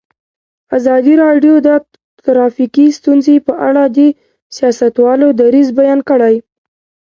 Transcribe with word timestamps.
ازادي 0.77 1.13
راډیو 1.23 1.55
د 1.67 1.69
ټرافیکي 2.25 2.87
ستونزې 2.97 3.35
په 3.47 3.53
اړه 3.67 3.83
د 3.97 3.99
سیاستوالو 4.57 5.27
دریځ 5.39 5.67
بیان 5.79 5.99
کړی. 6.09 6.35